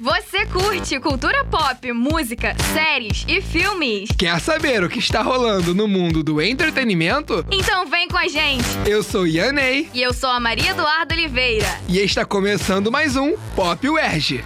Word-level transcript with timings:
Você 0.00 0.46
curte 0.46 0.98
cultura 0.98 1.44
pop, 1.44 1.92
música, 1.92 2.56
séries 2.72 3.22
e 3.28 3.42
filmes? 3.42 4.08
Quer 4.16 4.40
saber 4.40 4.82
o 4.82 4.88
que 4.88 4.98
está 4.98 5.20
rolando 5.20 5.74
no 5.74 5.86
mundo 5.86 6.22
do 6.24 6.40
entretenimento? 6.40 7.44
Então 7.50 7.84
vem 7.86 8.08
com 8.08 8.16
a 8.16 8.26
gente! 8.26 8.64
Eu 8.88 9.02
sou 9.02 9.26
Yanei. 9.26 9.90
E 9.92 10.00
eu 10.00 10.14
sou 10.14 10.30
a 10.30 10.40
Maria 10.40 10.70
Eduardo 10.70 11.12
Oliveira. 11.12 11.66
E 11.86 11.98
está 11.98 12.24
começando 12.24 12.90
mais 12.90 13.14
um 13.14 13.36
Pop 13.54 13.86
UERJ. 13.86 14.42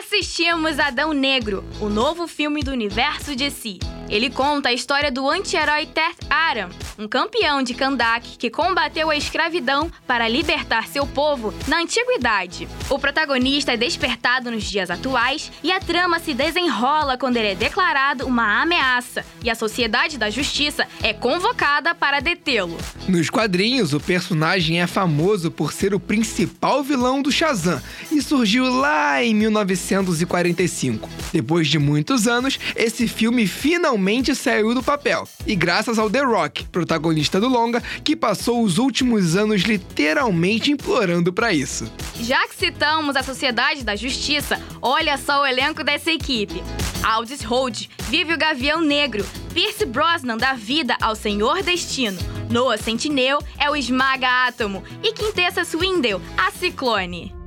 Assistimos 0.00 0.80
Adão 0.80 1.12
Negro, 1.12 1.62
o 1.80 1.88
novo 1.88 2.26
filme 2.26 2.64
do 2.64 2.72
universo 2.72 3.36
de 3.36 3.48
si. 3.48 3.78
Ele 4.10 4.28
conta 4.28 4.70
a 4.70 4.72
história 4.72 5.10
do 5.10 5.30
anti-herói 5.30 5.86
Teth 5.86 6.26
Aram, 6.28 6.68
um 6.98 7.06
campeão 7.06 7.62
de 7.62 7.74
Kandak 7.74 8.36
que 8.36 8.50
combateu 8.50 9.08
a 9.08 9.16
escravidão 9.16 9.88
para 10.04 10.26
libertar 10.26 10.88
seu 10.88 11.06
povo 11.06 11.54
na 11.68 11.80
antiguidade. 11.80 12.66
O 12.90 12.98
protagonista 12.98 13.72
é 13.72 13.76
despertado 13.76 14.50
nos 14.50 14.64
dias 14.64 14.90
atuais 14.90 15.52
e 15.62 15.70
a 15.70 15.78
trama 15.78 16.18
se 16.18 16.34
desenrola 16.34 17.16
quando 17.16 17.36
ele 17.36 17.52
é 17.52 17.54
declarado 17.54 18.26
uma 18.26 18.60
ameaça 18.60 19.24
e 19.44 19.48
a 19.48 19.54
Sociedade 19.54 20.18
da 20.18 20.28
Justiça 20.28 20.88
é 21.04 21.14
convocada 21.14 21.94
para 21.94 22.18
detê-lo. 22.18 22.76
Nos 23.08 23.30
quadrinhos, 23.30 23.94
o 23.94 24.00
personagem 24.00 24.82
é 24.82 24.88
famoso 24.88 25.52
por 25.52 25.72
ser 25.72 25.94
o 25.94 26.00
principal 26.00 26.82
vilão 26.82 27.22
do 27.22 27.30
Shazam 27.30 27.80
e 28.10 28.20
surgiu 28.20 28.64
lá 28.74 29.22
em 29.22 29.34
1945. 29.36 31.08
Depois 31.32 31.68
de 31.68 31.78
muitos 31.78 32.26
anos, 32.26 32.58
esse 32.74 33.06
filme 33.06 33.46
finalmente 33.46 34.34
saiu 34.34 34.74
do 34.74 34.82
papel. 34.82 35.28
E 35.46 35.54
graças 35.54 35.98
ao 35.98 36.10
The 36.10 36.22
Rock, 36.22 36.64
protagonista 36.66 37.40
do 37.40 37.48
longa, 37.48 37.82
que 38.02 38.16
passou 38.16 38.62
os 38.62 38.78
últimos 38.78 39.36
anos 39.36 39.62
literalmente 39.62 40.70
implorando 40.70 41.32
para 41.32 41.52
isso. 41.52 41.90
Já 42.20 42.46
que 42.46 42.56
citamos 42.56 43.16
a 43.16 43.22
Sociedade 43.22 43.84
da 43.84 43.96
Justiça, 43.96 44.60
olha 44.82 45.16
só 45.16 45.42
o 45.42 45.46
elenco 45.46 45.84
dessa 45.84 46.10
equipe. 46.10 46.62
Aldis 47.02 47.42
Hold 47.42 47.86
vive 48.08 48.34
o 48.34 48.38
Gavião 48.38 48.80
Negro, 48.80 49.24
Pierce 49.54 49.86
Brosnan 49.86 50.36
dá 50.36 50.52
vida 50.52 50.96
ao 51.00 51.16
Senhor 51.16 51.62
Destino, 51.62 52.18
Noah 52.50 52.76
Sentinel 52.76 53.38
é 53.58 53.70
o 53.70 53.76
Esmaga 53.76 54.46
Átomo 54.46 54.82
e 55.02 55.12
Quintessa 55.12 55.64
Swindle, 55.64 56.20
a 56.36 56.50
Ciclone. 56.50 57.39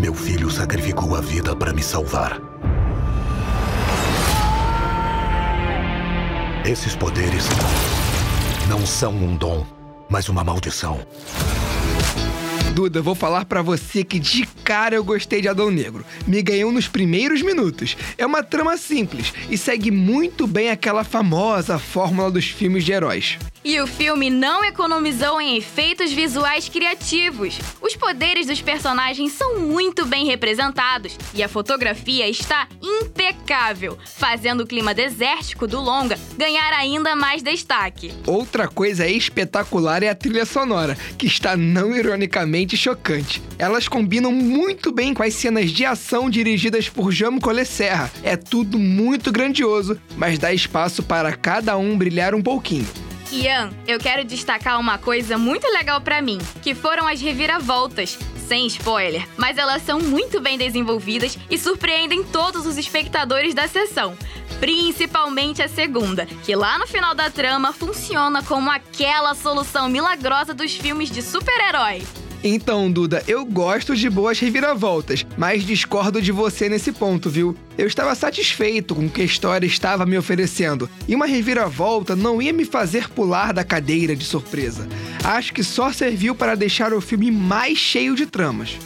Meu 0.00 0.14
filho 0.14 0.50
sacrificou 0.50 1.14
a 1.14 1.20
vida 1.20 1.54
para 1.54 1.74
me 1.74 1.82
salvar. 1.82 2.40
Esses 6.64 6.96
poderes 6.96 7.44
não 8.66 8.86
são 8.86 9.12
um 9.12 9.36
dom, 9.36 9.66
mas 10.08 10.30
uma 10.30 10.42
maldição. 10.42 11.06
Duda, 12.72 13.02
vou 13.02 13.14
falar 13.14 13.44
para 13.44 13.60
você 13.60 14.02
que 14.02 14.18
de 14.18 14.46
cara 14.64 14.94
eu 14.94 15.04
gostei 15.04 15.42
de 15.42 15.48
Adão 15.48 15.70
Negro. 15.70 16.02
Me 16.26 16.40
ganhou 16.40 16.72
nos 16.72 16.88
primeiros 16.88 17.42
minutos. 17.42 17.94
É 18.16 18.24
uma 18.24 18.42
trama 18.42 18.78
simples 18.78 19.34
e 19.50 19.58
segue 19.58 19.90
muito 19.90 20.46
bem 20.46 20.70
aquela 20.70 21.04
famosa 21.04 21.78
fórmula 21.78 22.30
dos 22.30 22.46
filmes 22.46 22.86
de 22.86 22.92
heróis. 22.92 23.38
E 23.62 23.78
o 23.78 23.86
filme 23.86 24.30
não 24.30 24.64
economizou 24.64 25.38
em 25.38 25.58
efeitos 25.58 26.10
visuais 26.10 26.66
criativos. 26.66 27.58
Os 27.82 27.94
poderes 27.94 28.46
dos 28.46 28.62
personagens 28.62 29.32
são 29.32 29.58
muito 29.58 30.06
bem 30.06 30.24
representados 30.24 31.14
e 31.34 31.42
a 31.42 31.48
fotografia 31.48 32.26
está 32.26 32.66
impecável, 32.82 33.98
fazendo 34.16 34.62
o 34.62 34.66
clima 34.66 34.94
desértico 34.94 35.66
do 35.66 35.78
longa 35.78 36.18
ganhar 36.38 36.72
ainda 36.72 37.14
mais 37.14 37.42
destaque. 37.42 38.14
Outra 38.26 38.66
coisa 38.66 39.06
espetacular 39.06 40.02
é 40.02 40.08
a 40.08 40.14
trilha 40.14 40.46
sonora, 40.46 40.96
que 41.18 41.26
está 41.26 41.54
não 41.54 41.94
ironicamente 41.94 42.78
chocante. 42.78 43.42
Elas 43.58 43.86
combinam 43.86 44.32
muito 44.32 44.90
bem 44.90 45.12
com 45.12 45.22
as 45.22 45.34
cenas 45.34 45.70
de 45.70 45.84
ação 45.84 46.30
dirigidas 46.30 46.88
por 46.88 47.12
Jamo 47.12 47.38
Cole 47.38 47.66
Serra. 47.66 48.10
É 48.22 48.36
tudo 48.36 48.78
muito 48.78 49.30
grandioso, 49.30 50.00
mas 50.16 50.38
dá 50.38 50.50
espaço 50.50 51.02
para 51.02 51.36
cada 51.36 51.76
um 51.76 51.98
brilhar 51.98 52.34
um 52.34 52.42
pouquinho. 52.42 52.88
Ian, 53.32 53.70
eu 53.86 53.98
quero 53.98 54.24
destacar 54.24 54.78
uma 54.80 54.98
coisa 54.98 55.38
muito 55.38 55.66
legal 55.68 56.00
para 56.00 56.20
mim, 56.20 56.38
que 56.62 56.74
foram 56.74 57.06
as 57.06 57.20
reviravoltas. 57.20 58.18
Sem 58.48 58.66
spoiler, 58.66 59.28
mas 59.36 59.56
elas 59.56 59.82
são 59.82 60.00
muito 60.00 60.40
bem 60.40 60.58
desenvolvidas 60.58 61.38
e 61.48 61.56
surpreendem 61.56 62.24
todos 62.24 62.66
os 62.66 62.76
espectadores 62.76 63.54
da 63.54 63.68
sessão. 63.68 64.16
Principalmente 64.58 65.62
a 65.62 65.68
segunda, 65.68 66.26
que 66.26 66.56
lá 66.56 66.76
no 66.76 66.86
final 66.86 67.14
da 67.14 67.30
trama 67.30 67.72
funciona 67.72 68.42
como 68.42 68.68
aquela 68.68 69.34
solução 69.34 69.88
milagrosa 69.88 70.52
dos 70.52 70.74
filmes 70.74 71.10
de 71.10 71.22
super-herói. 71.22 72.02
Então, 72.42 72.90
Duda, 72.90 73.22
eu 73.28 73.44
gosto 73.44 73.94
de 73.94 74.08
boas 74.08 74.38
reviravoltas, 74.38 75.26
mas 75.36 75.62
discordo 75.62 76.22
de 76.22 76.32
você 76.32 76.70
nesse 76.70 76.90
ponto, 76.90 77.28
viu? 77.28 77.54
Eu 77.76 77.86
estava 77.86 78.14
satisfeito 78.14 78.94
com 78.94 79.06
o 79.06 79.10
que 79.10 79.20
a 79.20 79.24
história 79.24 79.66
estava 79.66 80.06
me 80.06 80.16
oferecendo, 80.16 80.88
e 81.06 81.14
uma 81.14 81.26
reviravolta 81.26 82.16
não 82.16 82.40
ia 82.40 82.52
me 82.52 82.64
fazer 82.64 83.10
pular 83.10 83.52
da 83.52 83.62
cadeira 83.62 84.16
de 84.16 84.24
surpresa. 84.24 84.88
Acho 85.22 85.52
que 85.52 85.62
só 85.62 85.92
serviu 85.92 86.34
para 86.34 86.54
deixar 86.54 86.94
o 86.94 87.00
filme 87.00 87.30
mais 87.30 87.76
cheio 87.76 88.14
de 88.14 88.24
tramas. 88.24 88.78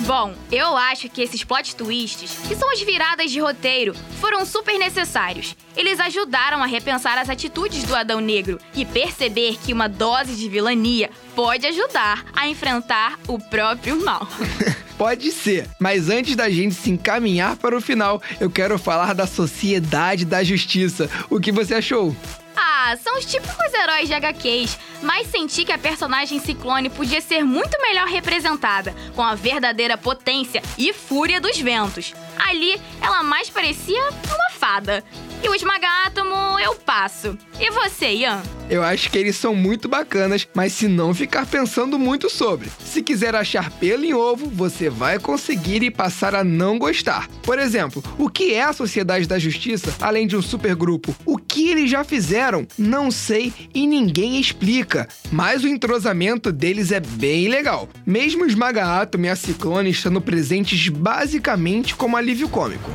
Bom, 0.00 0.34
eu 0.50 0.76
acho 0.76 1.08
que 1.08 1.22
esses 1.22 1.44
plot 1.44 1.76
twists, 1.76 2.36
que 2.48 2.56
são 2.56 2.70
as 2.70 2.80
viradas 2.80 3.30
de 3.30 3.40
roteiro, 3.40 3.94
foram 4.20 4.44
super 4.44 4.78
necessários. 4.78 5.56
Eles 5.76 6.00
ajudaram 6.00 6.62
a 6.62 6.66
repensar 6.66 7.16
as 7.16 7.30
atitudes 7.30 7.84
do 7.84 7.94
Adão 7.94 8.20
Negro 8.20 8.58
e 8.74 8.84
perceber 8.84 9.56
que 9.64 9.72
uma 9.72 9.88
dose 9.88 10.34
de 10.34 10.48
vilania 10.48 11.10
pode 11.34 11.66
ajudar 11.66 12.24
a 12.34 12.48
enfrentar 12.48 13.18
o 13.28 13.38
próprio 13.38 14.04
mal. 14.04 14.26
Pode 14.96 15.32
ser, 15.32 15.66
mas 15.80 16.08
antes 16.08 16.36
da 16.36 16.48
gente 16.48 16.72
se 16.72 16.88
encaminhar 16.88 17.56
para 17.56 17.76
o 17.76 17.80
final, 17.80 18.22
eu 18.38 18.48
quero 18.48 18.78
falar 18.78 19.12
da 19.12 19.26
Sociedade 19.26 20.24
da 20.24 20.44
Justiça. 20.44 21.10
O 21.28 21.40
que 21.40 21.50
você 21.50 21.74
achou? 21.74 22.14
Ah, 22.56 22.96
são 23.02 23.18
os 23.18 23.24
típicos 23.24 23.74
heróis 23.74 24.06
de 24.06 24.14
HQs, 24.14 24.78
mas 25.04 25.28
senti 25.28 25.64
que 25.64 25.72
a 25.72 25.78
personagem 25.78 26.40
Ciclone 26.40 26.88
podia 26.90 27.20
ser 27.20 27.44
muito 27.44 27.80
melhor 27.80 28.08
representada, 28.08 28.94
com 29.14 29.22
a 29.22 29.34
verdadeira 29.34 29.96
potência 29.96 30.62
e 30.78 30.92
fúria 30.92 31.40
dos 31.40 31.58
ventos. 31.58 32.14
Ali, 32.38 32.80
ela 33.00 33.22
mais 33.22 33.48
parecia 33.50 34.02
uma 34.10 34.50
fada. 34.50 35.04
E 35.42 35.48
o 35.48 35.54
Esmaga 35.54 35.86
Átomo 36.06 36.58
eu 36.58 36.74
passo. 36.74 37.36
E 37.60 37.70
você, 37.70 38.14
Ian? 38.14 38.42
Eu 38.70 38.82
acho 38.82 39.10
que 39.10 39.18
eles 39.18 39.36
são 39.36 39.54
muito 39.54 39.90
bacanas, 39.90 40.48
mas 40.54 40.72
se 40.72 40.88
não 40.88 41.12
ficar 41.12 41.44
pensando 41.44 41.98
muito 41.98 42.30
sobre. 42.30 42.70
Se 42.82 43.02
quiser 43.02 43.34
achar 43.34 43.70
pelo 43.72 44.06
em 44.06 44.14
ovo, 44.14 44.48
você 44.48 44.88
vai 44.88 45.18
conseguir 45.18 45.82
e 45.82 45.90
passar 45.90 46.34
a 46.34 46.42
não 46.42 46.78
gostar. 46.78 47.28
Por 47.42 47.58
exemplo, 47.58 48.02
o 48.18 48.30
que 48.30 48.54
é 48.54 48.62
a 48.62 48.72
Sociedade 48.72 49.28
da 49.28 49.38
Justiça, 49.38 49.94
além 50.00 50.26
de 50.26 50.34
um 50.34 50.40
supergrupo? 50.40 51.14
O 51.26 51.36
que 51.54 51.70
eles 51.70 51.88
já 51.88 52.02
fizeram? 52.02 52.66
Não 52.76 53.12
sei 53.12 53.52
e 53.72 53.86
ninguém 53.86 54.40
explica. 54.40 55.06
Mas 55.30 55.62
o 55.62 55.68
entrosamento 55.68 56.50
deles 56.50 56.90
é 56.90 56.98
bem 56.98 57.46
legal. 57.46 57.88
Mesmo 58.04 58.44
Esmaga 58.44 59.00
Átomo 59.00 59.26
e 59.26 59.28
a 59.28 59.36
Ciclone 59.36 59.88
estando 59.88 60.20
presentes 60.20 60.88
basicamente 60.88 61.94
como 61.94 62.16
alívio 62.16 62.48
cômico. 62.48 62.90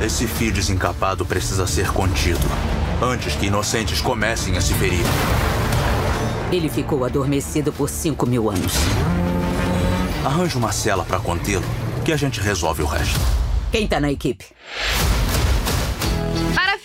Esse 0.00 0.28
fio 0.28 0.52
desencapado 0.52 1.26
precisa 1.26 1.66
ser 1.66 1.90
contido 1.90 2.38
antes 3.02 3.34
que 3.34 3.46
inocentes 3.46 4.00
comecem 4.00 4.56
a 4.56 4.60
se 4.60 4.72
ferir. 4.74 5.04
Ele 6.52 6.68
ficou 6.68 7.04
adormecido 7.04 7.72
por 7.72 7.88
5 7.88 8.24
mil 8.24 8.48
anos. 8.48 8.72
Arranje 10.24 10.56
uma 10.56 10.70
cela 10.70 11.04
para 11.04 11.18
contê-lo, 11.18 11.64
que 12.04 12.12
a 12.12 12.16
gente 12.16 12.40
resolve 12.40 12.84
o 12.84 12.86
resto. 12.86 13.18
Quem 13.72 13.88
tá 13.88 13.98
na 13.98 14.12
equipe? 14.12 14.44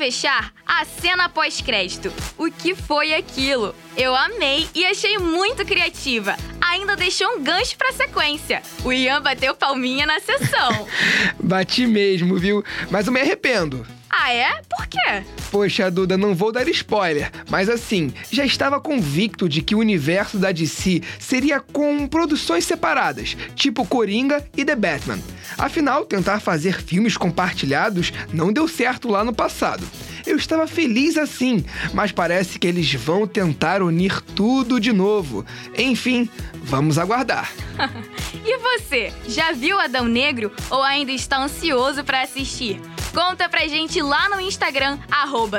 Fechar, 0.05 0.53
a 0.67 0.85
cena 0.85 1.27
pós-crédito. 1.27 2.13
O 2.37 2.51
que 2.51 2.75
foi 2.75 3.15
aquilo? 3.15 3.73
Eu 3.97 4.15
amei 4.15 4.69
e 4.75 4.85
achei 4.85 5.17
muito 5.17 5.65
criativa. 5.65 6.37
Ainda 6.61 6.95
deixou 6.95 7.27
um 7.35 7.43
gancho 7.43 7.75
pra 7.75 7.91
sequência. 7.91 8.61
O 8.83 8.93
Ian 8.93 9.19
bateu 9.19 9.55
palminha 9.55 10.05
na 10.05 10.19
sessão. 10.19 10.87
Bati 11.41 11.87
mesmo, 11.87 12.37
viu? 12.37 12.63
Mas 12.91 13.07
eu 13.07 13.13
me 13.13 13.19
arrependo. 13.19 13.83
Ah, 14.27 14.33
é? 14.33 14.59
Por 14.67 14.87
quê? 14.87 15.23
Poxa, 15.51 15.91
Duda, 15.91 16.17
não 16.17 16.33
vou 16.33 16.51
dar 16.51 16.67
spoiler, 16.69 17.31
mas 17.47 17.69
assim, 17.69 18.11
já 18.31 18.43
estava 18.43 18.81
convicto 18.81 19.47
de 19.47 19.61
que 19.61 19.75
o 19.75 19.77
universo 19.77 20.39
da 20.39 20.51
DC 20.51 21.03
seria 21.19 21.59
com 21.59 22.07
produções 22.07 22.65
separadas, 22.65 23.37
tipo 23.53 23.85
Coringa 23.85 24.43
e 24.57 24.65
The 24.65 24.75
Batman. 24.75 25.19
Afinal, 25.59 26.05
tentar 26.05 26.39
fazer 26.39 26.81
filmes 26.81 27.15
compartilhados 27.15 28.11
não 28.33 28.51
deu 28.51 28.67
certo 28.67 29.09
lá 29.09 29.23
no 29.23 29.31
passado. 29.31 29.87
Eu 30.25 30.37
estava 30.37 30.65
feliz 30.65 31.17
assim, 31.17 31.63
mas 31.93 32.11
parece 32.11 32.57
que 32.57 32.65
eles 32.65 32.91
vão 32.95 33.27
tentar 33.27 33.83
unir 33.83 34.21
tudo 34.21 34.79
de 34.79 34.91
novo. 34.91 35.45
Enfim, 35.77 36.27
vamos 36.63 36.97
aguardar. 36.97 37.51
e 38.43 38.57
você, 38.57 39.13
já 39.27 39.51
viu 39.51 39.79
Adão 39.79 40.05
Negro 40.05 40.51
ou 40.71 40.81
ainda 40.81 41.11
está 41.11 41.37
ansioso 41.37 42.03
para 42.03 42.23
assistir? 42.23 42.81
Conta 43.15 43.47
pra 43.47 43.65
gente 43.65 44.01
lá 44.01 44.27
no 44.27 44.41
Instagram, 44.41 44.99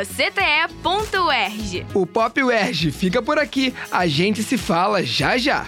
cte.erg. 0.05 1.87
O 1.95 2.05
Pop 2.07 2.43
UERJ 2.43 2.91
fica 2.91 3.23
por 3.23 3.39
aqui. 3.39 3.73
A 3.91 4.07
gente 4.07 4.43
se 4.43 4.59
fala 4.59 5.03
já 5.03 5.39
já. 5.39 5.67